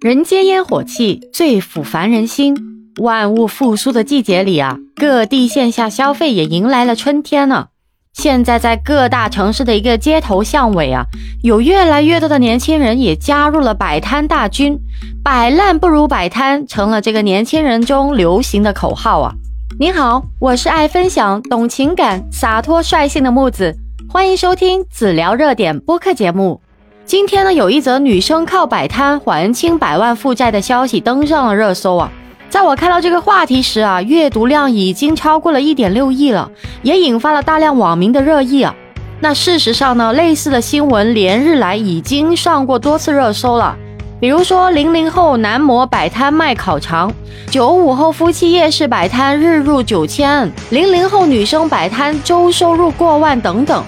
[0.00, 2.56] 人间烟火气最抚凡人心，
[3.02, 7.66] 万物复苏的季节里啊，各地线下消费也迎来了春天呢。
[8.14, 11.04] 现在在各大城市的一个街头巷尾啊，
[11.42, 14.78] 有越来越多的年轻人也加入了摆摊大军，
[15.22, 19.34] 摆烂不如摆摊成了这个年轻人中流行的口号啊。
[19.78, 23.76] 您好，我是爱分享、懂情感、洒脱率性的木子，
[24.08, 26.62] 欢迎收听子聊热点播客节目。
[27.10, 32.08] 今天呢，有一则女生靠摆摊还清百万负债的消息登上了热搜啊！
[32.48, 36.48] 在我看到这个话题时啊，阅读量已经超过了一点六亿了，
[36.82, 38.72] 也引发了大量网民的热议啊。
[39.18, 43.74] 那事实上呢，类似的新闻连日来已经上过多次热搜了，
[44.20, 47.12] 比如说零零后男模摆摊卖烤肠，
[47.50, 53.82] 九五后夫妻夜市摆摊日入九千，零零后女生摆摊周收入过万等等。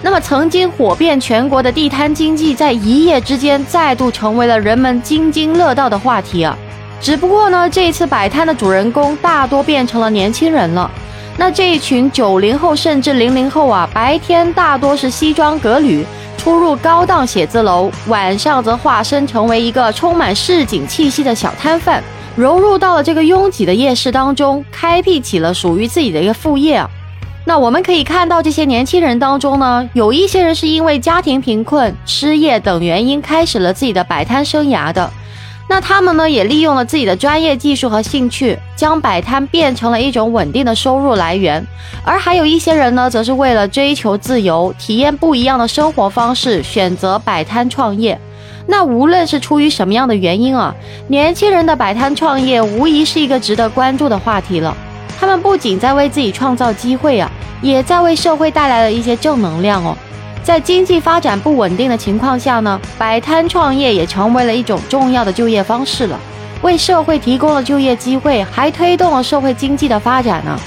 [0.00, 6.56] 那么，曾经火遍全国的地摊经济，在一夜之间再度成为了人们津津乐道的话题啊！
[7.00, 10.88] 只不过呢，这次摆摊的主人公大多变成了年轻人了。
[11.36, 16.04] 那这一群九零后甚至零零后啊，白天大多是西装革履
[16.36, 22.02] 出入高档写字楼，晚上则化身成为一个充满市井气息的小摊贩，
[22.36, 26.88] 融入到了这个拥挤的夜市当中，开辟起了属于自己的一个副业啊！
[27.44, 35.10] 那我们可以看到，这些年轻人当中呢，有一些人是因为家庭贫困、失业等原因开始了自己的摆摊生涯的。
[35.70, 41.66] 那他们呢，也利用了自己的专业技术和兴趣，将摆摊变成了一种稳定的收入来源。
[42.04, 48.18] 而还有一些人呢，则是为了追求自由、体验不一样的生活方式，选择摆摊创业。
[48.66, 50.74] 那无论是出于什么样的原因啊，
[51.08, 54.76] 年轻人的摆摊创业无疑是一个值得关注的话题了。
[55.18, 57.30] 他们不仅在为自己创造机会啊，
[57.60, 59.96] 也在为社会带来了一些正能量哦。
[60.42, 66.18] 在经济发展不稳定的情况下呢，摆摊创业也成为了一种重要的就业方式了，
[66.62, 70.58] 为社会提供了就业机会，还推动了社会经济的发展呢。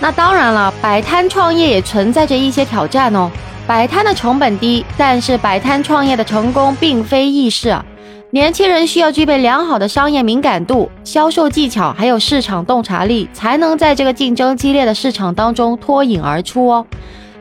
[0.00, 3.30] 那当然了，摆摊创业也存在着一些挑战哦。
[3.66, 7.84] 摆摊的成本低，但是摆摊创业的成功并非易事啊。
[8.30, 16.86] 年轻人需要具备良好的商业敏感度、销售技巧，还有市场洞察力，才能在这个竞争激烈的市场当中脱颖而出哦。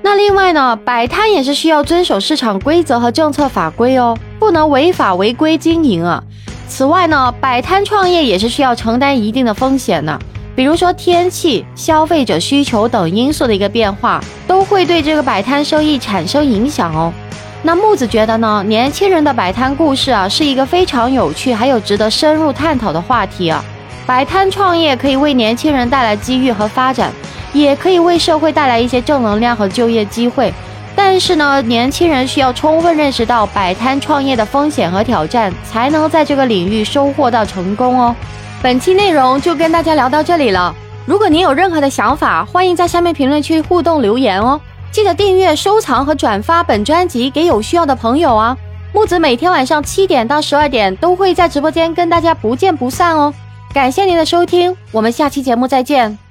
[0.02, 6.24] 那另外呢，摆摊也是需要遵守市场规则和政策法规哦，不能违法违规经营啊。
[6.70, 10.18] 此外呢，摆摊创业也是需要承担一定的风险的，
[10.56, 17.12] 比如说天气、消费者需求等因素的一个变化，都会对这个摆摊生意产生影响哦。
[17.64, 23.64] 那木子觉得呢，年轻人的摆摊故事啊，是一个非常有趣还有值得深入探讨的话题啊。
[24.06, 27.12] 摆摊创业可以为年轻人带来机遇和发展，
[27.52, 30.54] 也可以为社会带来一些正能量和就业机会。
[30.96, 38.16] 但是呢，年轻人需要充分认识到摆摊创业的风险和挑战，才能在这个领域收获到成功哦。
[38.62, 40.74] 本期内容就跟大家聊到这里了。
[41.06, 44.60] 如果您有任何的想法，欢迎在下面评论区互动留言哦。
[44.92, 48.58] 记得订阅、收藏和转发本专辑给有需要的朋友啊！
[48.94, 53.32] 木子每天晚上七点到十二点都会在直播间跟大家不见不散哦。
[53.74, 56.27] 感谢您的收听，我们下期节目再见。